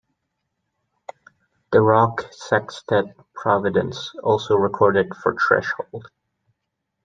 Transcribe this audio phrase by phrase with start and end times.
[1.71, 3.05] The rock sextet
[3.35, 6.07] Providence also recorded for Threshold.